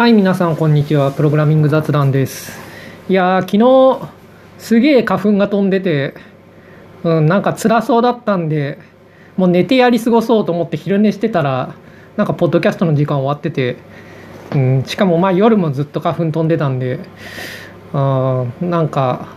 [0.00, 1.12] はい、皆さん、こんにちは。
[1.12, 2.58] プログラミング雑談です。
[3.10, 4.08] いやー、昨日、
[4.56, 6.14] すげえ花粉が飛んでて、
[7.04, 8.78] うん、なんか辛そうだったんで、
[9.36, 11.74] もう寝てやり過ごそうと思って昼寝してたら、
[12.16, 13.76] なんか、ポッドキャストの時間終わってて、
[14.54, 17.00] うん、しかも、まあ、夜もずっと花粉飛んでたんで、
[17.92, 19.28] あーなんか、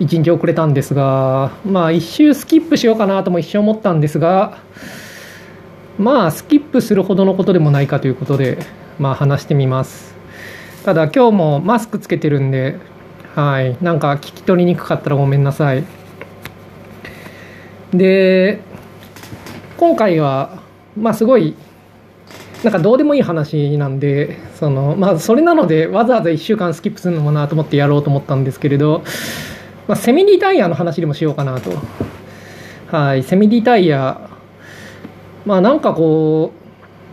[0.00, 4.56] 一日遅れたんですが、まあ、一周スキップしようかなとも一瞬思ったんですが、
[5.98, 8.56] まあ、スキップするほどのことでもないかということで、
[9.02, 10.14] まあ、話してみます。
[10.84, 12.76] ただ、今日もマスクつけてるんで、
[13.34, 15.82] はい、なんか聞き取りにくかったらごめんなさい。
[17.92, 18.60] で、
[19.76, 20.62] 今回は、
[20.96, 21.56] まあ、すごい、
[22.62, 29.02] なんかどうでもいい話なんで、そのまあ、それなので、わざわざ1週間スキップするのもなと思ってやろうと思ったんですけれど、
[29.88, 31.72] まあ、セミリタイヤの話でもしようかなと。
[32.96, 34.30] はい、セミリタイヤ、
[35.44, 36.61] まあなんかこう、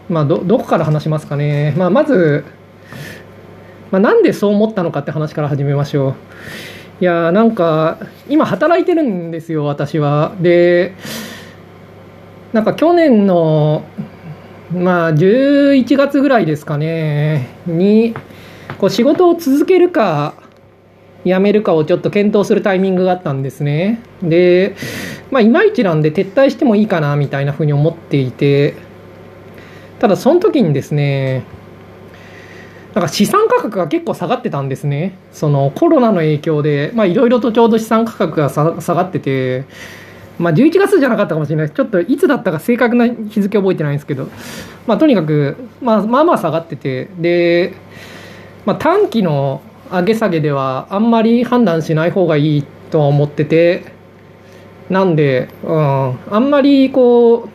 [0.10, 1.74] まあど、どこから話しますかね。
[1.78, 2.44] まあ、まず、
[3.92, 6.16] まあ、なんでそう思ったのかって話から始めましょう。
[7.02, 7.98] いやなんか、
[8.28, 10.34] 今働いてるんですよ、私は。
[10.42, 10.94] で、
[12.52, 13.84] なんか去年の、
[14.74, 18.14] まあ、11月ぐらいですかね、に、
[18.80, 20.34] こう仕事を続けるか、
[21.26, 24.02] 辞めるかをちょっと検討するタイミングがあったんですね。
[24.22, 24.76] で、
[25.32, 28.76] まあ、いまいちなんで撤退してもいいかなみたいなふうに思っていて、
[30.00, 31.44] ただその時にですね、
[32.94, 35.18] なんか資産価格が結構下がってたんですね。
[35.32, 39.66] そのコロナの影響で、まあいろいろとちょうど資産価格が下がってて、
[40.40, 41.70] まあ11月じゃなかったかもしれない。
[41.70, 44.30] ちょっといつだったか正確な日付覚えてないんですけど、
[44.88, 47.74] まあとにかく、まあまあまあ下がってて、で、
[48.66, 53.84] まあ短期の上げ下げではあんまり判断しない方がいいとは思ってて、
[54.90, 57.50] なんで、うん、あんまりこう、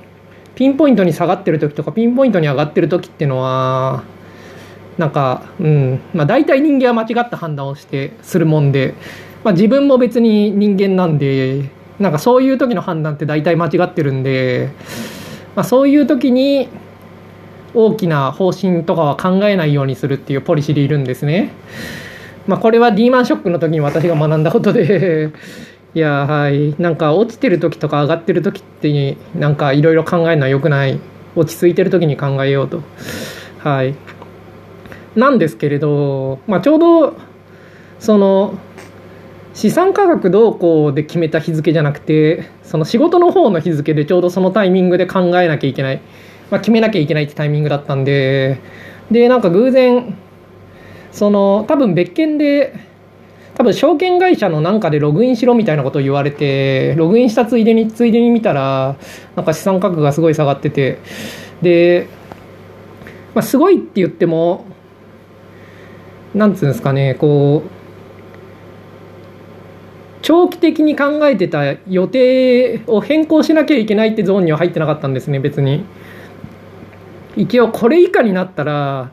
[0.54, 4.04] ピンポイントに下がってる時とか、ピンポイントに上がってる時っていうのは、
[4.98, 8.94] なんか、うん、まあ大体人間は間違った判断をしてするもんで、
[9.42, 14.70] まあ自分も別に人間なんで、なんかそういう時の判断って大体間違ってるんで、
[15.56, 16.68] まあそういう時に
[17.74, 21.50] 大きな方針とかは考えないようにするっていうポリシーでいるんですね。
[22.46, 25.30] まあこれはリーマンショックの時に私が学んだことで、
[25.94, 26.74] いやはい。
[26.80, 30.98] なんか落ちてる時とか上がってる時ってなんかいろいろ考えるのは良くない。
[31.36, 32.82] 落ち着いてる時に考えようと。
[33.58, 33.94] はい。
[35.16, 37.16] なんですけれど、まあ、ちょうど
[38.00, 38.58] その
[39.54, 46.02] 資産価格どうこうで決めた日付じゃなくてその仕事の方の日付でちょうどそのタイミングで考えなきゃいけない、
[46.50, 48.60] まあ、決めなきゃいけないってタイミングだったんで。
[49.10, 50.16] でなんか偶然
[51.12, 52.74] その多分別件で
[53.56, 58.96] 多分証券会社のなんかでログインしろみたいなことを言われてログインしたついでについでに見たら
[59.36, 60.98] なんか資産価格がすごい下がってて。
[61.62, 62.08] で、
[63.34, 64.64] まあ、すごいって言っても
[66.34, 67.70] なんつうんですかねこう
[70.22, 75.84] 長期的に考えてた予定を変更しなきゃいけないってゾーンには入ってなかったんですね別に。
[77.36, 79.10] 一応これ以下になったら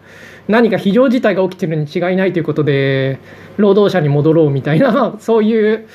[0.47, 3.19] 何か非常事態が起きてるに違いないということで
[3.57, 5.87] 労働者に戻ろうみたいな そういう、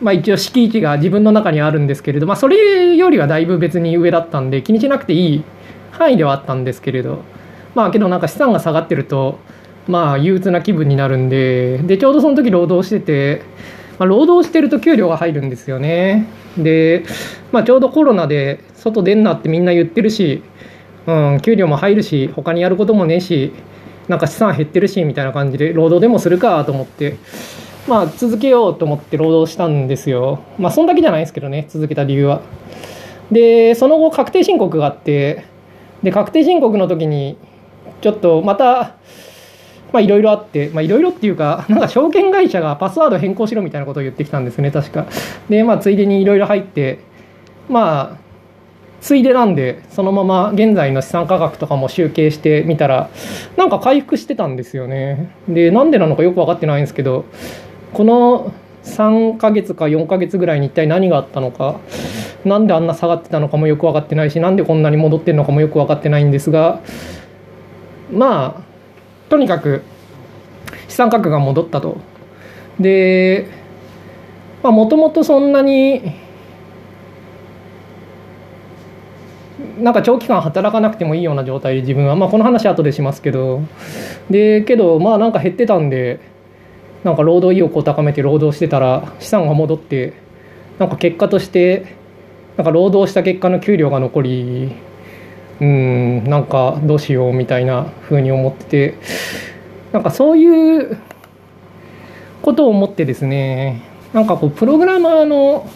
[0.00, 5.44] まあ、一応敷地が自分の中にあるんですけれど、まあ、それよりはだいぶ別に上だったんで気にしなくていい
[5.90, 7.22] 範囲ではあったんですけれど
[7.74, 9.38] まあけどなんか資産が下がってると
[9.88, 13.42] まあ憂鬱な気分になるんででちょうどその時労働してて、
[13.98, 16.26] まあ、労働してると給料が入るんですよね。
[16.56, 17.04] で、
[17.50, 20.42] まあ、ちょうどコロナで外出んなってみんな言ってるし
[21.06, 23.52] うん、給料も入るし他にやることもねえし
[24.08, 27.16] なんか資産減ってるしみたいな感じで労働でもするかと思って
[27.88, 30.40] まあ続けようと思って労働したんですよ。
[30.58, 32.42] まあそんだけじゃないですけどね続けた理由は。
[33.30, 35.44] でその後確定申告があって
[36.02, 37.36] で確定申告の時に
[38.00, 38.96] ちょっとまた
[39.92, 45.06] まあいろいろあってまあいろいろっていうかなんか証券会社がパスワード変更しろみたいなことを言ってきたんですね確か。
[45.48, 47.00] でまあついでにいろいろ入って
[47.68, 48.21] まあ
[49.02, 53.10] ついでなんでそのまま現在の資産価格とかも集計してみたら
[53.56, 55.34] なんか回復してたんですよね。
[55.48, 57.24] でなんでなのかよく分かってないんですけど
[57.92, 58.54] この
[58.84, 61.80] 3ヶ月か4ヶ月ぐらいに一体何があったのか
[62.44, 66.80] なんであんな下がってたのかもよく分かってないしなんでこんなに戻ってるのかもよく分かってないんですが
[68.12, 68.62] まあ
[69.28, 69.82] とにかく
[70.86, 71.96] 資産価格が戻ったと。
[72.78, 73.48] で
[74.62, 76.02] もともとそんなに
[79.82, 83.62] なんか長期間働かなくてもいいような状態で自分は、まあ、この話後でしますけど。
[84.30, 86.20] でけどまあなんか減ってたんで
[87.04, 90.14] なんか労働意欲を高めて労働してたら資産が戻って
[90.78, 91.96] なんか結果として
[92.56, 94.72] なんか労働した結果の給料が残り
[95.60, 98.98] うんなんかどうしようみたいな風に思ってて
[99.92, 100.98] なんかそういう
[102.42, 103.82] ことを思ってですね
[104.12, 105.68] なんかこうプログラマーの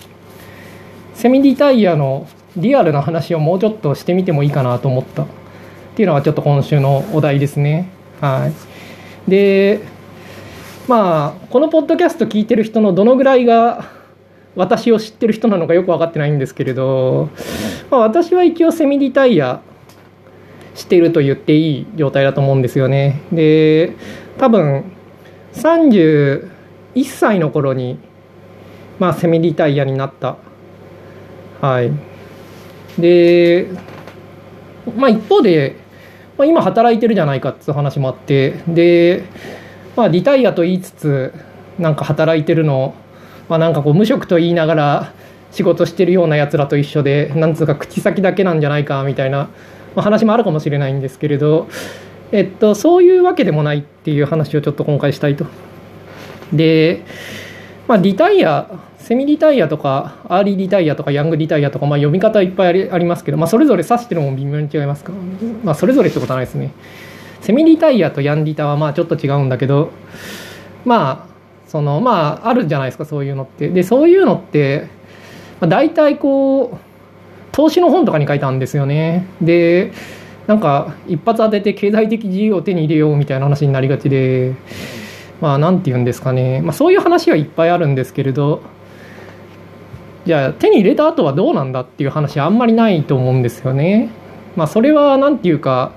[1.14, 5.26] セミリタイヤのリアルな話をもうちょっとしてみてもいいかなと思ったっ
[5.94, 7.88] ていうのがちょっと今週のお題ですね。
[8.20, 8.50] は
[9.26, 9.80] い、で
[10.88, 13.90] まあこのポッドキャスト聞いてる人のどのぐらいが
[14.54, 17.28] 私を知ってる人なのかよく分かってないんですけれど、
[17.90, 19.60] まあ、私は一応セミリタイヤ
[20.74, 23.20] してると言っていい状態だと思うんですよね。
[23.32, 23.92] で
[24.38, 24.84] 多分
[25.52, 26.50] 31
[27.04, 27.98] 歳の頃に、
[28.98, 30.36] まあ、セミリタイヤになった。
[31.60, 32.15] はい。
[32.98, 33.68] で、
[34.96, 35.76] まあ、一方で、
[36.38, 39.24] まあ、今働いてるじゃないかっていう話もあってで、
[39.96, 41.34] まあ、リタイアと言いつつ
[41.78, 42.94] なんか働いてるの
[43.48, 45.12] まあ、なんかこう無職と言いながら
[45.52, 49.48] 仕事してるようなやつらと一緒でなんつうか口先だけなんじゃないかみたいな、
[49.94, 51.68] まあ、話もあるかもしれないんですけれど、
[52.32, 55.46] えっと、そういうわけでもないっていう話をちょっと今回したいと。
[56.52, 57.02] で、
[57.88, 58.68] まあ、リタイア
[59.06, 65.12] セミリタイアとかアーリーリタイアとかヤングリタイアとか、まあ、読み方いっぱいありますけど、まあ、それぞれ指してるのも微妙に違いますか、
[65.62, 66.72] まあ、それぞれってことはないですね。
[67.40, 69.92] セミリタイアとヤンリタはまあちょっと違うんだけど
[70.84, 73.68] まあそのまああるじゃないですかそういうのって。
[73.68, 74.88] でそういうのって、
[75.60, 76.76] まあ、大体こう
[77.52, 79.28] 投資の本とかに書いたんですよね。
[79.40, 79.92] で
[80.48, 84.56] なんか一発当てて経済的自由を手に入れようみたいな話になりがちで
[85.40, 88.62] まあ何て言うんですかね、まあ、そういう話はいっぱいあるんですけれど
[90.26, 94.10] じゃあ手に入れた後はどうなんだっていう話あんまりないと思うんですよね。
[94.56, 95.92] まあそれは何て言うか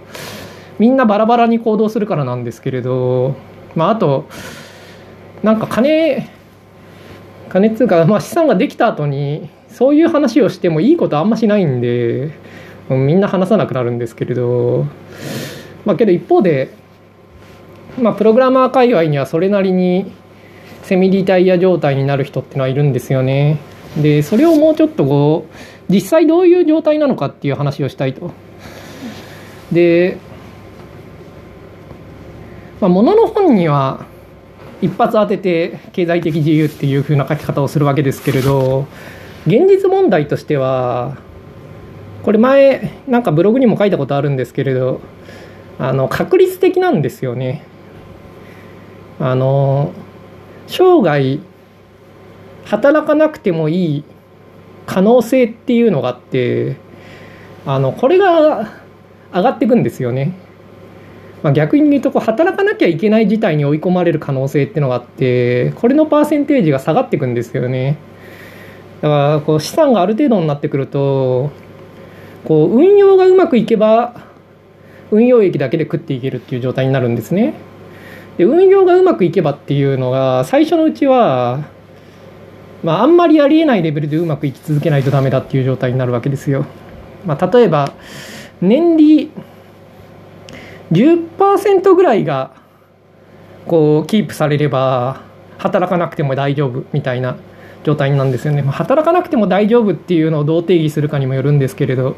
[0.77, 3.35] みんなバラバラに行動するからなんですけれど
[3.75, 4.27] まああと
[5.41, 6.29] なんか金
[7.49, 12.31] 金っつうか、まあ、資産ができた後にそういう話をしてもいいことあんましないんで
[12.89, 14.85] みんな話さなくなるんですけれど
[15.85, 16.71] まあけど一方で、
[17.99, 20.11] まあ、プログラマー界隈にはそれなりに
[20.83, 23.59] セミリタイヤ状態になる人ってのはいるんですよね。
[23.97, 28.31] でそれをもうちょっとこう実際どういう状態なのかっていう話をしたいと。
[29.71, 30.17] で、
[32.79, 34.05] まあ、物の本には
[34.81, 38.87] 一発当てて経済的自由っていう風な書き方をするわけですけれど
[39.45, 41.17] 現実問題としては
[42.23, 45.01] これ前なんかブログにも書いたことあるんですけれど
[45.77, 47.63] あの確率的なんですよね。
[49.19, 49.93] あの
[50.67, 51.39] 生涯
[52.69, 54.03] 働かなくてもいい
[54.85, 56.77] 可能性っていうのがあって
[57.65, 58.71] あのこれが
[59.33, 60.33] 上がっていくんですよね。
[61.41, 67.97] まあ、逆に言うとこう働かなきゃいけない事態に追い込まれる可能性っていうのがあってこれのパーセンテージが下がっていくんですよね
[69.01, 71.49] だからこう資産がある程度になってくると
[72.43, 74.27] こう運用がうまくいけば
[75.11, 77.53] 運用益だけで食っていけるっていう状態になるんですね
[78.37, 81.69] で運用がうまくいけばっていうのが最初のうちは
[82.83, 86.65] まあ、あんまりありえないレベルでうまくいき続けないとダメだっていう状態になるわけですよ。
[87.25, 87.93] まあ、例えば
[88.61, 89.31] 年利
[90.91, 92.51] 10%ぐらいが
[93.67, 95.21] こうキープされれば
[95.57, 97.35] 働かなくても大丈夫みたいな
[97.83, 98.61] 状態なんですよね。
[98.61, 102.15] 働かなくても大丈夫っていうのをどう定義するかにもよるんですけれど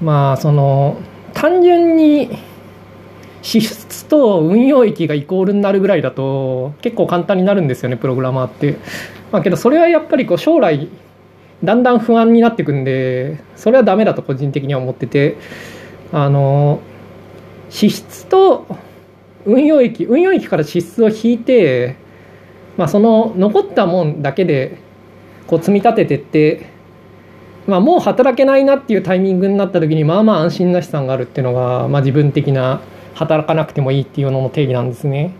[0.00, 0.98] まあその
[1.34, 2.38] 単純に
[3.42, 8.76] 支出と運用益がイコールになるぐらいだと結構簡単になるんですよねプログラマーって。
[9.30, 10.88] まあ、けどそれはやっぱりこう将来
[11.62, 15.36] だんだん不安になってくんでそれはダメだと個人的には思ってて
[16.12, 16.80] あの
[17.68, 18.66] 支出と
[19.44, 21.96] 運用益運用益から支出を引いて、
[22.76, 24.78] まあ、その残ったもんだけで
[25.46, 26.70] こう積み立ててって、
[27.66, 32.80] まあ、もう働けないなっていうタイミングになった時にまあまあ安心な資産があるっていうのが、まあ、自分的な
[33.18, 35.34] 働かなくてもいいっていうのの定義なんですね。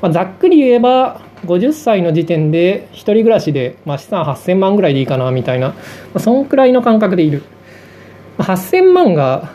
[0.00, 5.74] まあ、ざっくり言えば50歳の時点で1人暮らしで、まあ、資産8000万ぐらいでいいかなみたいな、ま
[6.14, 7.42] あ、そんくらいの感覚でいる。
[8.38, 9.54] 8000万が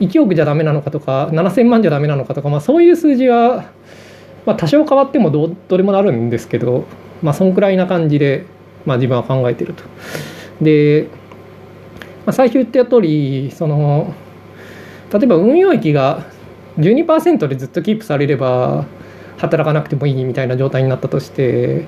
[0.00, 3.70] 1億じゃダメなのかとか7000万じゃダメなのかとか、まあ、そういう数字は、
[4.44, 6.84] まあ、多少変わってもどどれもなるんですけど、
[7.22, 8.44] まあ、そんくらいな感じで、
[8.84, 9.84] まあ、自分は考えてると。
[10.60, 11.08] で、
[12.26, 14.14] まあ、最初言った通りその
[15.12, 16.26] 例えば運用益が
[16.80, 18.86] 12%でずっとキープされれば
[19.38, 21.86] 働かなくてもいいみたいな状態になったとして、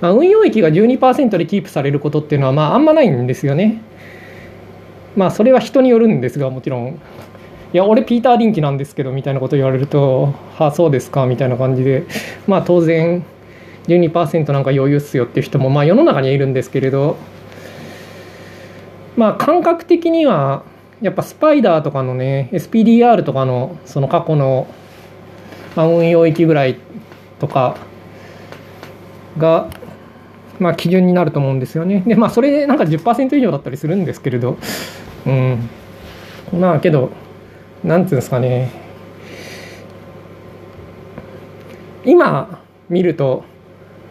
[0.00, 3.82] まあ、運用益が12%でキープされることっていうのはまああんまないんですよね。
[5.16, 6.98] まあそれは人によるんですがもちろん。
[7.72, 12.04] いや俺ピーター・リンキなんですけどみたいなこと言われると「はあそうですか」みたいな感じで。
[12.46, 13.24] まあ当然
[13.88, 17.16] 12%なんか余裕っすよっていう人もまあ世の中にはいるんですけれど。
[19.16, 20.62] まあ感覚的には
[21.02, 24.68] やっぱスパイダーとかのね SPDR とかのその過去の
[25.76, 26.76] まあ運用域ぐらい
[27.40, 27.76] とか
[29.36, 29.68] が
[30.60, 32.04] まあ基準になると思うんですよね。
[32.06, 34.56] でまあそれでなんか10%以上だったりするんですけれど
[35.26, 35.68] うん。
[36.58, 37.10] まあけど
[37.82, 38.70] なんていうんですかね。
[42.04, 43.44] 今見ると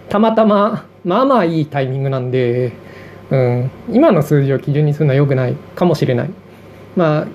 [0.10, 2.74] たまたままあまあいいタイミングなんで、
[3.30, 6.30] うん、今の数字を基準にするのは良くないかもしれない。
[6.96, 7.28] まあ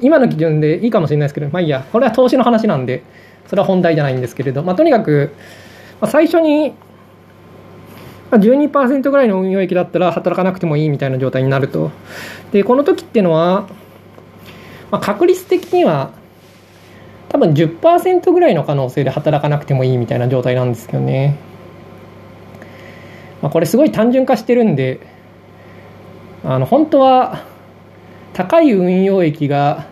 [0.00, 3.02] 今の基準でいいかもしれないですけどまあいいやこれは投資の話なんで
[3.46, 5.32] それは本題じゃないんですけれど、まあ、とにかく、
[6.00, 6.74] まあ、最初に
[8.30, 11.90] 12%ぐらいの運用益だったら働かなくてもいいみたいな状態になると。
[12.52, 13.68] で、この時っていうのは、
[14.90, 16.10] まあ、確率的には
[17.28, 21.36] 多分10%ぐらいの可能性で働かなくてもいいみたいな状態なんですけどね。
[23.42, 25.00] まあ、これすごい単純化してるんで、
[26.44, 27.44] あの本当は
[28.34, 29.86] 高い運用益が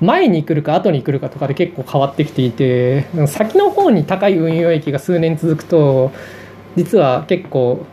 [0.00, 6.12] 前に来るか後に来るかとかで結構変わってきていて先の方に高い運用益が数年続くと
[6.76, 7.84] 実は結構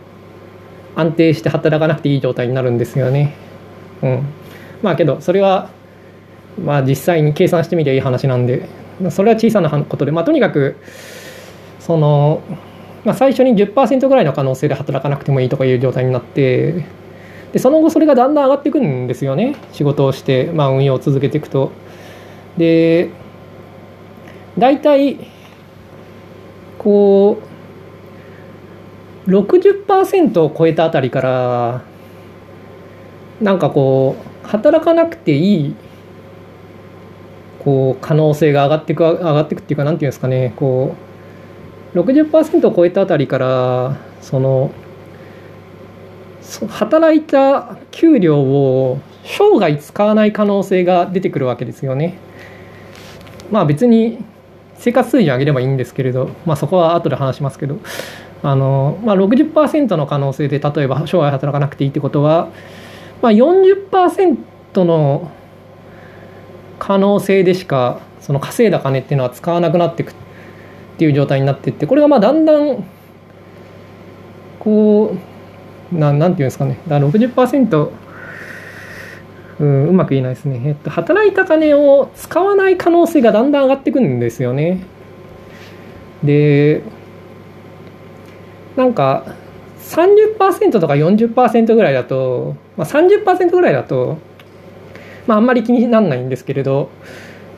[0.96, 3.34] 安定して働かなくていい状態になるんですよね。
[4.02, 4.26] うん、
[4.82, 5.70] まあけどそれは
[6.64, 8.68] まあ実際に計算してみりゃいい話なんで
[9.12, 10.78] それは小さなことでまあとにかく
[11.80, 12.42] その、
[13.06, 16.86] まあ、最初に10%ぐらいの可能性で働かなくてもいいとかいう状態になって
[17.54, 21.72] でその後それがだんだん上がっていくんですよね仕事をして、まあ、運用を続けていくと。
[22.58, 23.10] で
[24.58, 25.20] 大体
[26.80, 27.40] こ
[29.28, 31.82] う60%を超えたあたりから
[33.42, 35.76] なんかこう働かなくていい
[37.64, 40.96] こう可能性が上がっていく上がっていくっていうかなんていうんですかねこ
[41.94, 44.72] う60%を超えたあたりからその
[46.70, 52.18] 働いた給料を生涯使わない可能性が出てくるわけですよね。
[53.52, 54.20] まあ別に
[54.76, 57.80] 生活水準上げればいいんですけれど、まあ、そこは後で話しますけど
[58.44, 62.50] あの、まあ60%、の可能性で例えば生涯働かなくていいってことは、
[63.22, 64.38] まあ40%、
[64.84, 65.32] の
[66.78, 70.16] 可能性でしかその稼いだ金っていうのは使わなくなっていくっ
[70.98, 72.86] ていう状態になっていってこれがまあだんだん
[74.60, 75.37] こう
[75.92, 77.90] ななんていうんですかねだから60%
[79.60, 80.62] うん、うまく言えないですね。
[80.66, 84.84] えっと、働いた金を使わない可能性がだんだん上がってくるんですよね。
[86.24, 86.84] で、
[88.76, 89.26] なんか、
[89.80, 94.18] 30%とか40%ぐらいだと、まあ、30%ぐらいだと、
[95.26, 96.90] まあ、あんまり気にならないんですけれど、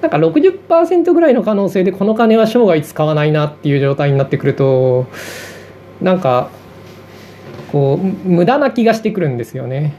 [0.01, 5.07] なんか60%ぐらいの可能性でこの金は生涯使わないなっていう状態になってくると、
[6.01, 6.50] なんか、
[7.71, 9.93] こう、無駄な気がしてくるんですよね。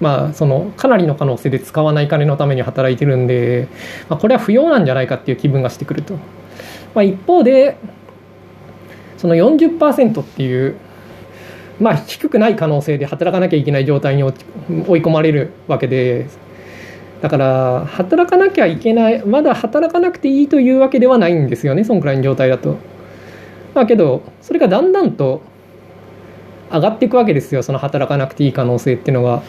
[0.00, 3.68] まあ、そのかなりの可能性で使わない金のために働いてるんで、
[4.08, 6.14] まあ、これは不要なんじゃないかっていう気分がしてくると。
[6.94, 7.76] まあ、一方で
[9.18, 10.76] その40%っていう、
[11.78, 14.32] まあ、低くない可能性で働かなきゃいけない状態に追い
[15.02, 16.26] 込まれるわけで
[17.20, 22.78] だから働かなきゃいけないまだ働かなくていいというわけではないんですよねそんくらいの状態だと。
[23.74, 25.42] だけどそれがだんだんと
[26.72, 27.62] 上がっていくわけですよ。
[27.62, 29.42] その働かなくていい可能性っていうのが。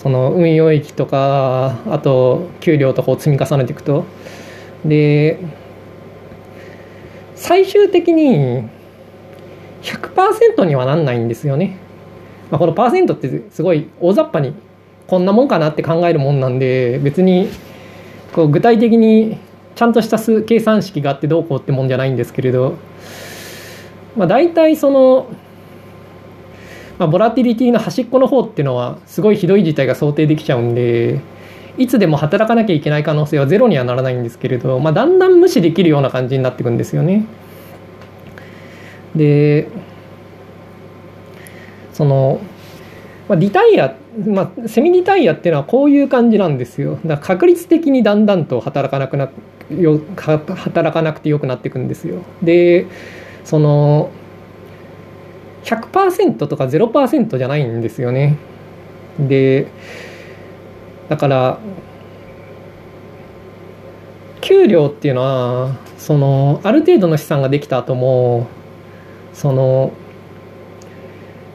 [0.00, 4.06] その運用益とかあと給料とかを積み重ねていくと。
[4.82, 5.38] で
[7.34, 8.64] 最終的に
[9.82, 11.78] 100%にはなんないんですよね、
[12.50, 14.54] まあ、このパーセントってすごい大雑把に
[15.06, 17.48] こんなもんかなって考えるもんなんで別に
[18.34, 19.38] こう具体的に
[19.74, 22.76] ちゃんとした計算式があってどうこうってもんじゃないんですけれど、
[24.16, 25.28] まあ、大体その
[27.00, 31.20] まあ、ボラティリティの端っこの方っていうのはすごいひどい事態が想定できちゃうんで
[31.78, 37.24] いつでも働かなきゃいけない可能性はゼロにはならないんですけれど、まあ、だんだん無視できるような感じになっていくんですよね。
[39.16, 39.68] で
[41.94, 42.38] その、
[43.30, 46.98] まあ、リタイア、まあ、セミリタイアっていうのはこういう感じなんですよ。
[47.06, 49.30] だから確率的にだんだんと働かなくな
[49.70, 52.16] よ働かなくてよくなっていくんですよ。
[52.42, 52.86] で
[53.44, 54.10] その
[55.64, 58.36] 100%とか0%じゃないんですよね。
[59.18, 59.66] で
[61.08, 61.58] だから
[64.40, 68.46] 給料っていうのはそのある程度の資産ができた後も
[69.32, 69.92] その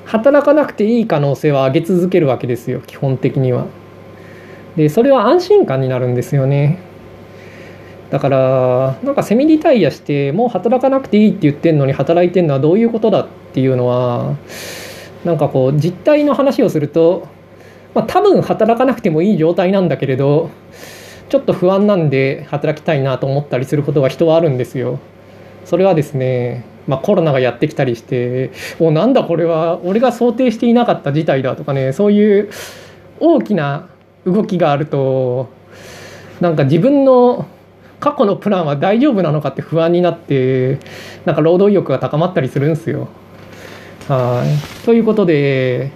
[0.05, 3.65] 働かなくていい可能性は上げ続けるわけですよ基本的には。
[4.75, 6.79] でそれは安心感になるんですよね。
[8.15, 14.37] だからなんかセミリタイアしてもう働かなくていいって言ってんのに働いてんのはどういうことだっていうのは
[15.25, 17.27] なんかこう実態の話をすると
[17.95, 20.51] まあ、多分働かなくてもいい状態なんだけれど
[21.29, 24.99] ちょっと不安なんで働きたいなと思ったりすることが人はあるんですよ。
[25.63, 32.51] それはですね、まあ、コロナがやってきたりしておなんだこれは俺が想定していなかった事態だとかねそういう
[33.19, 33.87] 大きな
[34.25, 35.49] 動きがあると
[36.39, 37.47] なんか自分の
[37.99, 40.79] 過去のプランは大丈夫なのかって不安になって
[41.25, 43.07] なんか労働意欲が高まったりするんですよ。
[44.07, 45.91] はいということで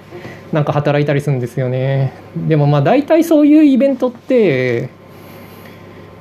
[0.52, 2.14] なんか働いたりするんですよね。
[2.48, 4.90] でもまあ大体そういうイベントって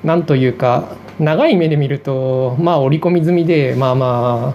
[0.04, 4.54] なんというか長い目で見るとまあ織り込み済みでまあま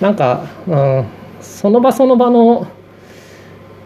[0.00, 1.06] あなんか、うん、
[1.40, 2.68] その場その場の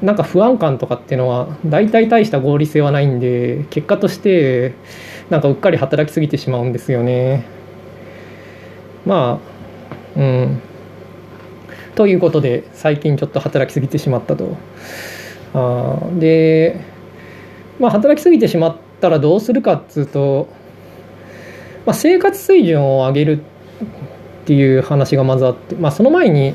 [0.02, 4.74] なんか不安感とかっていうのは大体大した合理性はないんで結果として
[5.32, 7.46] なんかうっかり働きすぎてしまうんですよね。
[9.06, 9.40] ま
[10.16, 10.60] あうん
[11.94, 14.56] ということで最近ちょっと働きすぎてしまったと。
[15.54, 16.80] あで
[17.80, 20.48] まあ働きすぎてしまったらどうするかっつうと
[21.84, 26.54] まあ、生活水準を上げるっていう話がまずあって、まあ、その前に、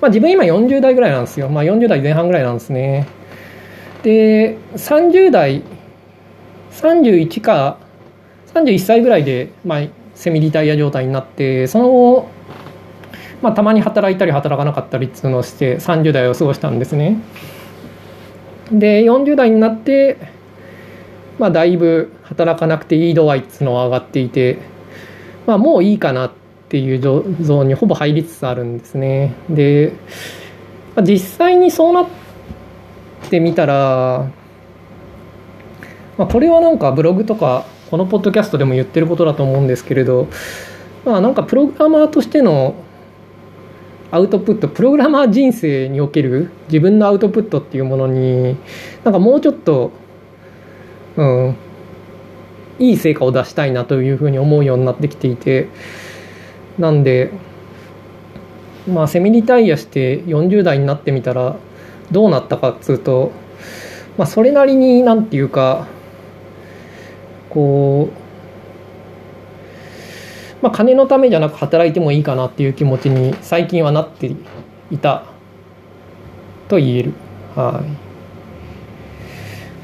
[0.00, 3.08] まあ、自分今40代ぐらいなんですよ、まあ、40代前半ぐらいなんですね
[4.02, 5.62] で30代
[6.72, 7.78] 31か
[8.54, 9.82] 31歳ぐらいで、まあ、
[10.14, 12.28] セミリタイヤ状態になってその後、
[13.42, 17.18] まあ、たまに働いたり働かなかったりっていうのをして30代を過ごしたんですね
[18.72, 20.40] で40代になって
[21.40, 24.58] まあ、だいぶ働かなくていい度合いっていうのは上がっていて、
[25.46, 26.32] まあ、もういいかなっ
[26.68, 29.34] ていうゾーンにほぼ入りつつあるんですね。
[29.48, 29.94] で、
[30.94, 32.08] まあ、実際にそうなっ
[33.30, 34.30] てみたら、
[36.20, 40.28] まあ、これはなんかブログとかこのポッドキャストでも言ってることだと思うんですけれど、
[41.06, 42.74] まあ、なんかプログラマーとしての
[44.10, 48.58] アウトプットプログラマー人生における自分のアウトプットっていうものに
[49.02, 49.92] なんかもうちょっと
[51.16, 51.56] うん、
[52.78, 55.68] いい成果を出したいなというふうに思うようになってきていて
[56.78, 57.30] なんで
[58.86, 61.56] まあセミリタイヤして40代になってみたら
[62.10, 63.32] どうなったかっつうと、
[64.18, 65.88] まあ、それなりになんていうか
[67.50, 68.12] こう、
[70.62, 74.34] まあ、金のためじゃなく働いてもいいかなっていう気持ちに最近はなって
[74.90, 75.24] いた
[76.68, 77.12] と言える。
[77.54, 78.10] はい。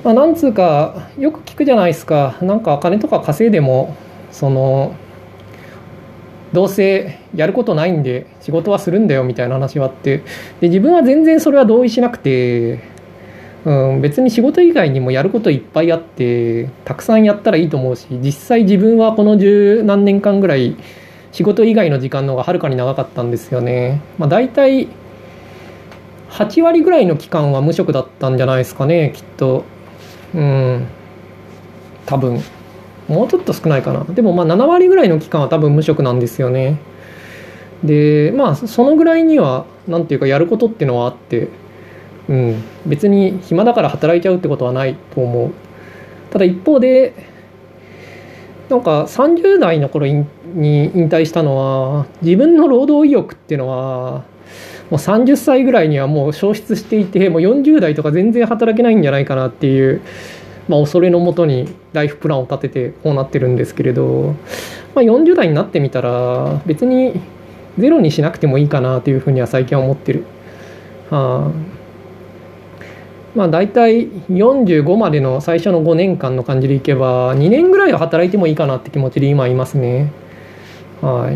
[0.05, 2.37] まあ、なんつうかよく聞くじゃないですか。
[2.41, 3.97] なんか金とか稼いでも
[4.31, 4.95] その
[6.53, 10.23] どうせやることないんで仕事はするんだよみたいな話はあって。
[10.61, 12.81] で自分は全然それは同意しなくて、
[13.67, 20.77] うん、別に仕事以外にもやることいっぱいあってたくさんやったらいいと思うし実際自分はこの十何年間ぐらい
[21.33, 24.01] 仕事以外の時間の方がはるかに長かったんですよね。
[24.19, 24.89] まあ、大体
[26.31, 29.65] 8割ぐらいの期間は無職だったんじゃないですかねきっと。
[30.33, 30.87] うん。
[32.07, 32.41] 多分。
[33.09, 34.05] もうちょっと少ないかな。
[34.05, 36.79] でもまあ7割ぐらいの期間は多分無職なんですよね。
[37.83, 41.49] でまあそのぐらいには何ていうかやることっていうのはあって。
[42.29, 42.63] うん。
[42.87, 45.51] 別に暇だから働いちゃうってことはないと思う。
[46.31, 47.15] ただ一方で
[48.69, 50.27] なんか30代の頃に
[50.95, 54.25] 引退したのは自分の労働意欲っていうのは
[54.91, 60.01] もう30歳ぐらいにはもう消失していてもう40代とか全然働けないんじゃないかなっていう、
[60.69, 64.35] まあ、恐れのもとにライフプランを立ててこうなってるんですけれど、
[64.95, 67.21] まあ、40代になってみたら別に
[67.79, 70.25] ゼロにしなくてもいいかなというふうには最近は思ってる。
[71.11, 71.76] はあ。
[73.37, 80.11] まあ、大体45までの最初の5年間の感じでいけば2年ぐらいは働いてもいいかなって気持ちで今いますね。
[81.03, 81.31] は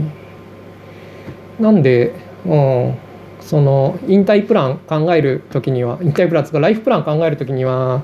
[1.59, 1.63] い。
[1.63, 2.15] なんで、
[2.47, 2.95] うん、
[3.43, 8.03] その引退プラン考える時には引退プランとかライフプラン考える時には、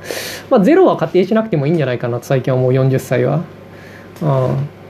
[0.50, 3.44] まあ、ゼロは仮定しなくてもいいんじゃないかなと最近はもう40歳は、
[4.20, 4.24] う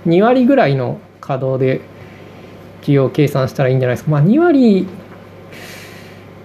[0.08, 1.80] ん、2割ぐらいの稼働で
[2.82, 4.10] 需要計算したらいいんじゃないですか。
[4.10, 4.88] まあ2割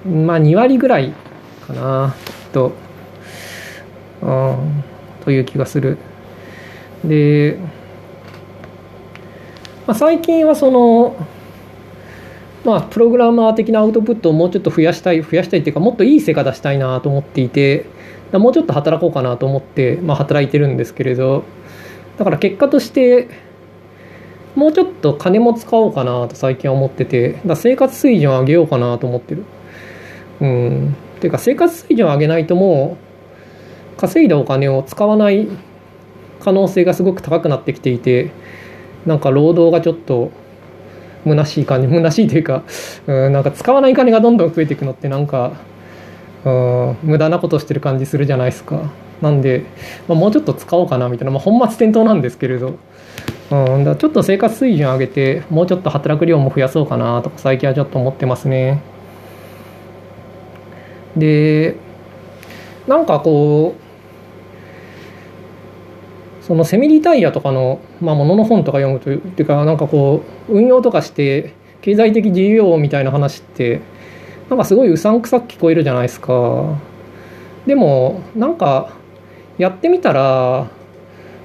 [0.05, 1.11] まあ2割ぐらい
[1.65, 2.13] かな。
[2.51, 2.73] と、
[4.21, 4.83] うん、
[5.23, 5.97] という気がする。
[7.03, 7.57] で、
[9.87, 11.15] まあ、最近はその
[12.63, 17.85] まあ、プログラマー的なアウトプットをもうちょっと増やしたい増やしたいっていうかもっといい成果出したいなと思っていて
[18.31, 21.43] もうちょっと働こうかなと思って、まあ、働いてるんですけれど
[22.17, 23.29] だから結果として
[24.55, 29.45] もうちょっと金も使おうかなと最近は思っててだ生活水準を上げようかなと思ってる。
[30.41, 30.95] うん。
[31.21, 32.97] っていうか生活水準を上げないとも
[33.95, 35.47] う稼いだお金を使わない
[36.39, 38.31] 可能性がすごく高くなってきていて
[39.05, 40.31] なんか労働がちょっと
[41.23, 42.63] 虚しい感じ虚しいというか、
[43.05, 45.53] うん、なんか使わない金がどんどん増えていくのってなんか、
[46.43, 48.89] うん無駄なことしてる感じするじゃないですか。
[49.21, 49.65] なんで、
[50.07, 52.79] まあ、もうちょっと使おうかなみたいな、まあ、本末転倒なんですけれど、
[53.51, 58.81] うん、だちょっと生活水準上げてもうちょっと働く量も増やそうかなとか最近はちょっと思ってますね。
[61.15, 61.75] で
[62.87, 63.81] なんかこう
[66.43, 73.81] そのセミリタイヤとかの、まあ、ものの本とか読むというというかなんかこう運用とかして経済的自由みたいな話って
[74.49, 76.77] なんかすごいうさんくさく聞こえるじゃないですか。
[77.65, 78.93] でもなんか
[79.57, 80.67] やってみたら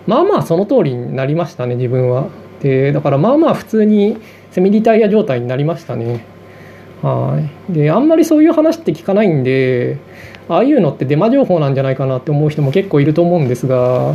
[0.06, 2.28] まあまあその通りになりましたね自分は。
[2.60, 4.16] でだからまあまあ普通に
[4.50, 6.24] セミリタイヤ状態になりましたね。
[7.02, 7.72] はい。
[7.72, 9.98] であんまりそういう話って聞かないんで
[10.48, 14.14] ああいうのってデマ情報なんじゃないかなって思う人も結構いると思うんですが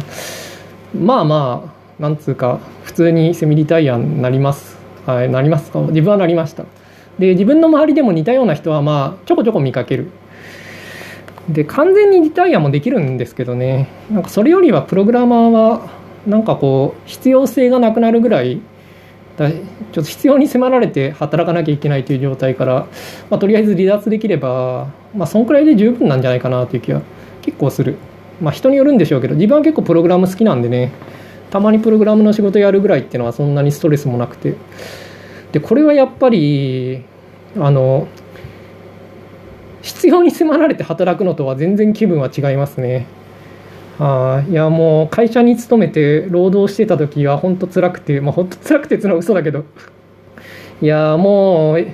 [0.97, 4.77] まあまあなんつうか普通にセミリタイヤになります。
[5.05, 5.71] はいなります。
[5.71, 6.65] か自分はなりました。
[7.19, 10.09] で自分の周りでも似たような人はまあちょこちょこ見かける。
[11.49, 13.89] で完全にリタイアもできるんですけどね。
[14.09, 15.89] なんかそれよりはプログラマーは
[16.25, 18.61] なんかこう必要性がなくなるぐらい
[19.37, 22.87] だちょっと必要に迫られて働かなきゃいけないという状態から、
[23.29, 27.01] まあ、とりあえず離脱できれば、まあ、そんくらいで十分なんじゃないかなという気は
[27.41, 27.97] 結構する。
[28.41, 30.91] まあ、人によるんでしょうけど自分は結構プログラム好きなんでね
[31.51, 34.55] たまにプログラムの仕事やるぐらいっていうのはそんなにストレスもなくて
[35.51, 37.03] でこれはやっぱり
[37.57, 38.07] あの
[39.81, 43.05] 必要に迫られて働くのとは全然気分は違いますね。
[43.99, 49.65] あいやもう会社に勤めて労働してた時は本当辛くてまあ本当辛くてっていうの嘘だけど。
[50.81, 51.87] いやもう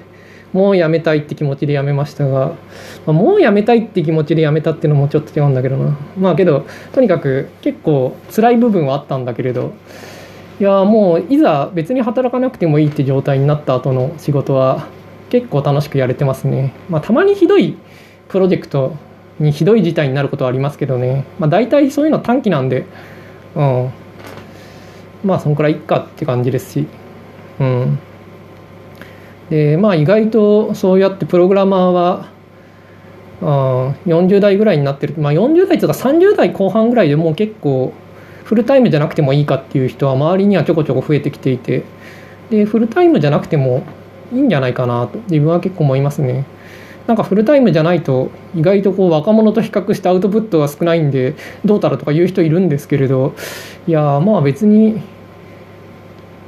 [0.54, 2.56] もう辞めたいって気持ちで辞めましたが、ま
[3.08, 5.98] あ、もう辞めたいって気持ちで辞めたっていうのもちょっと違うんだけどな。
[6.18, 9.74] まあけどとにかく結構辛い部分はあったんだけれど。
[10.60, 14.88] いやもういざ別に働かなくてもいいって状態になった後の仕事は
[15.30, 16.74] 結構楽しくやれてますね。
[16.90, 17.78] まあ、たまにひどい
[18.28, 18.96] プロジェクト
[19.40, 22.86] にひどい事態になることはありますけどね、まあ、大体そういうの短期なんで、
[23.56, 23.92] うん、
[25.24, 26.88] まあそんくらいいっかって感じですし、
[27.60, 28.00] うん、
[29.50, 32.30] でまあ意外とそうやってプログラマーは
[33.42, 37.94] あ40代ぐらいになってる、まあ、40代とか30代後半ぐらいでもう結構
[38.44, 41.84] フルタイムじゃなくてもいいかっていう人は周りにはちょこちょこ増えてきていて。
[42.50, 43.84] でフルタイムじゃなくても
[44.34, 46.46] いいんじゃないかなと自分は結構思いますね。
[47.08, 53.34] なんかフルタイムじゃないと意外とこう若者と比較してアウトプットが少ないんでどうたらとか言う人いるんですけれど
[53.88, 55.02] いやまあ別に、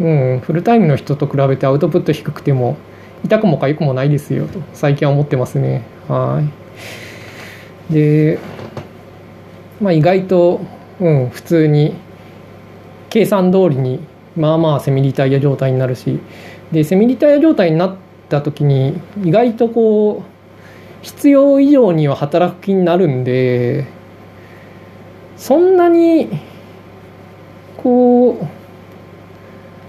[0.02, 2.78] うん、フルタイムの人と比べてアウトプット低くても
[3.24, 5.84] 痛くも痒くもないですよと最近は思ってますね。
[6.08, 6.44] は
[7.90, 7.94] い。
[7.94, 8.40] で
[9.82, 10.62] まあ意外と、
[11.00, 11.96] うん、普通に
[13.10, 14.00] 計算通りに
[14.36, 16.20] まあまあセミリタイヤ状態になるし
[16.72, 17.96] でセミリタイヤ状態になっ
[18.28, 20.39] た時に意外とこう
[21.02, 23.86] 必要以上には働く気になるんで
[25.38, 26.30] そんなに
[27.78, 28.48] こう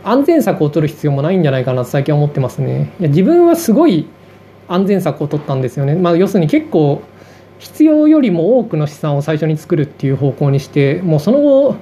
[0.05, 2.93] 安全策を取る必要もないんじゃないかなと最近は思ってますね。
[3.01, 4.09] いや自分はすごい
[4.69, 5.95] 安全策を取ったんですよね。
[5.97, 7.03] まあ、要するに結構
[7.59, 11.77] 必要よりも多くの資産を最初に作るっていう方向にしてもうその後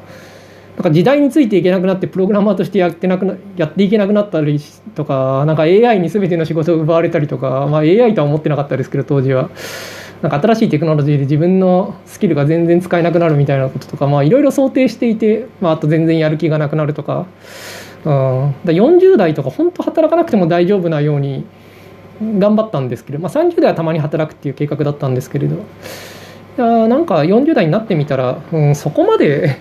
[0.79, 4.61] なんか時代についていけなくなってプログラマーとしてやってなくなやっていけなくなったり
[4.95, 9.51] とかなんか AI に全ての仕事を奪われたりとか、まあ、AI とは思ってなかったですけど当時は。
[10.23, 17.27] なんか新しいテクノロジーで自分のスキルが全然使えなくなるみたいなこととかいろいろ想定していて、まあ、あと全然やる気がなくなるとか,、
[18.05, 21.45] うん、だか40代とか本当働かなくても大丈夫なように
[22.21, 25.57] 頑張ったんですけど、まあ、30代はたまに働くっていう計画だったんですけれど。
[25.57, 29.61] いやなんか40代になってみたら、うん、そこまで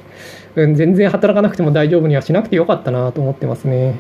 [0.66, 3.96] 全然働かなくても大丈夫にはしなくてよかったなと思ってますね。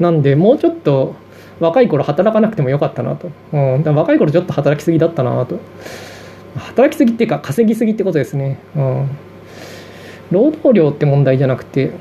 [0.00, 1.14] なんで、もうちょっと
[1.60, 3.30] 若い頃働かなくてもよかったなと。
[3.52, 5.58] うん、だ若い頃ちょっと働きすぎだったなと。
[6.56, 8.58] 働きすぎっていうか稼ぎすぎってことですね。
[8.76, 9.08] うん。
[10.30, 11.92] 労働量って問題じゃなくて、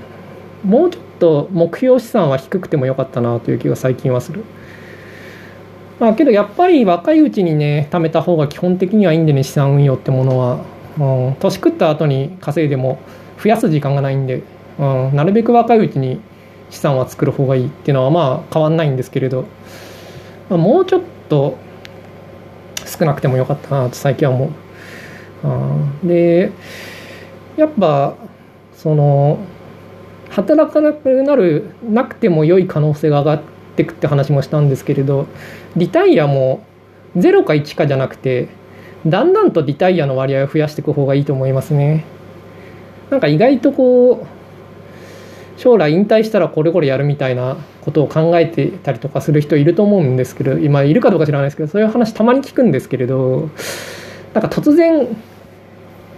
[0.63, 4.43] もうちょっと目標資産は低くてもよかったなという気が最近はする。
[5.99, 10.59] まあけどやっぱり若いうちにね、貯めた方が基本的にはいいんでね、資産運用ってものは。
[10.95, 12.99] うん、年食った後に稼いでも
[13.41, 14.43] 増やす時間がないんで、
[14.79, 16.19] うん、なるべく若いうちに
[16.69, 19.45] 資産は作る方がいいっていうのはまあ変わんないんですけれど、
[20.49, 21.57] まあ、もうちょっと
[22.85, 25.47] 少なくてもよかったなと最近は思う。
[25.47, 26.51] うん、で
[27.57, 28.15] やっぱ
[28.75, 29.39] その
[30.29, 33.41] 働かなくなるなくても良い可能性が上がっ
[33.75, 35.27] てくって話もしたんですけれど
[35.75, 36.65] リタイアも
[37.15, 38.47] 0か1かじゃなくて
[39.05, 42.05] だんだんとリタイアの割合を増やしていく方がいいと思いますね。
[43.13, 53.51] なんか意外とこう将来引退したらこれこれやるみたいなことを考えてたりとかする人いると思うんですけど今いるかどうか知らないですけどそういう話たまに聞くんですけれど
[54.33, 55.15] なんか突然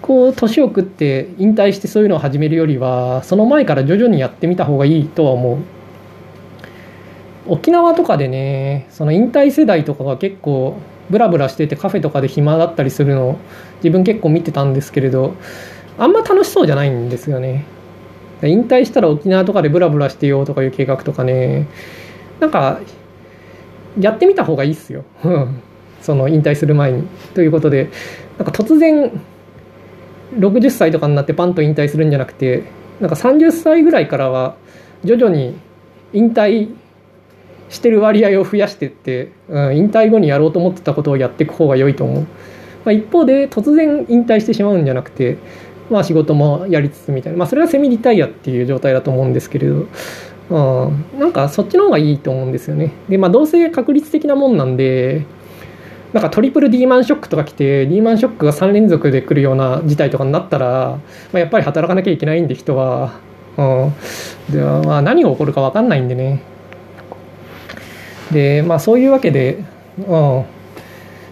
[0.02, 5.58] こう年を食って引退してそういうのを始めるよりはその前から徐々にやってみた方がいいとは思う。
[7.48, 10.78] 沖縄とかでねその引退世代とかが結構
[11.10, 13.40] ブラブラしててカフェとかで暇だったりするのを
[13.78, 15.36] 自分結構見てたんですけれど
[15.98, 17.66] あんま楽しそうじゃないんですよね。
[18.44, 21.68] 引退したら沖縄とかでブラブラしてようとかいう計画とかね。
[22.40, 22.80] なんか
[24.00, 25.04] やってみた方がいいっすよ。
[26.02, 27.08] その引退する前に。
[27.34, 27.90] ということで
[28.38, 29.12] なんか突然
[30.38, 32.64] 60歳とかになってパンと引退するんじゃなくて
[33.00, 34.56] なんか30歳ぐらいからは
[35.04, 35.56] 徐々に
[36.14, 36.70] 引退
[37.70, 42.28] してる割合を増やしてって、うん、引退後にやろうと思ってたことをやっていく方が良いと思う、ま
[42.88, 45.38] あ、一方で突然引退してしまうんじゃなくて、
[45.90, 49.88] まあ、仕事もやりつつみたいな、まあ、それはセミリタイアっていう状態だと思うんですけれど、
[50.50, 52.92] うん、なんかそっちの方がいいと思うんですよね。
[53.10, 55.26] でまあどうせ確率的なもんなんで
[56.14, 61.00] なんかトリプルディーマンショックとか来てディーマンショックが3連続で来るような事態とかになったら、
[61.34, 63.20] まあ、やっぱり働かなきゃいけないんで人は、
[63.58, 63.94] うん、
[64.54, 66.42] ではまあ何が起こるか分かんないんでね。
[68.32, 69.64] でまあそういうわけで、
[69.98, 70.46] うん、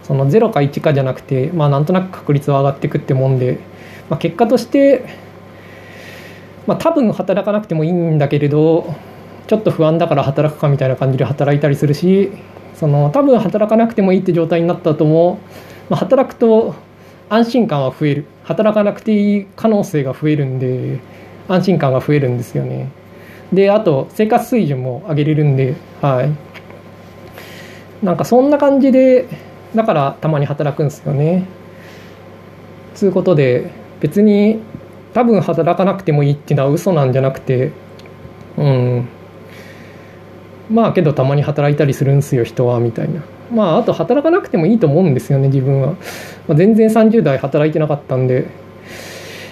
[0.03, 3.59] その0か1かじゃなくて、まあ、なんとなく確率は上がっていくってもんで、
[4.09, 5.05] まあ、結果として、
[6.67, 8.95] まあ、多分働かなくてもいいんだけれど
[9.47, 12.31] ちょっと不安だから働くかみたいな感じで働いたりするし
[12.75, 15.39] その多分働かなくてもいいって状態になった後も、
[15.89, 16.75] まあ、働くと
[17.29, 18.25] 安心感は増える。
[18.43, 20.99] 働かなくていい可能性が増えるんで
[21.47, 22.89] 安心感が増えるんですよね。
[23.51, 26.31] であと生活水準も上げれるんではい。
[28.05, 29.27] なんかそんな感じで
[29.73, 31.45] だからたまに働くんですよね。
[32.93, 33.71] つうことで
[34.03, 34.59] 別に
[35.13, 37.71] 多分働かなくてもいいっていうのは嘘なんじゃなくて
[38.57, 39.07] うん。
[40.69, 43.21] まあけどたまに働いたりするんすよ人はみたいな。
[43.49, 45.93] まああと働かなくてもいいと思うんですよね自分は、
[46.47, 48.47] まあ、全然30代働いてなかったんで。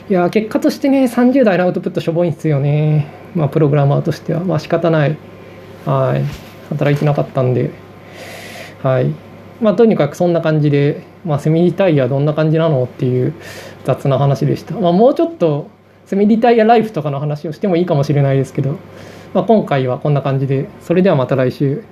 [0.09, 3.07] いや結果としてね30代のアウトプットしょぼいんすよね。
[3.33, 4.43] まあプログラマーとしては。
[4.43, 5.17] まあ仕方ない。
[5.85, 6.25] はい。
[6.67, 7.71] 働いてなかったんで。
[8.83, 9.13] はい。
[9.61, 13.33] まあ、とにかくそんな感じで、まあ、セミリタイヤどんな感じなのっていう
[13.83, 15.69] 雑な話でした、まあ、もうちょっと
[16.05, 18.77] セミリタイアライフとかの話をしてもいいかもしれないですけど、
[19.33, 21.83] まあ、今回はこんな感じでそれではまた来週。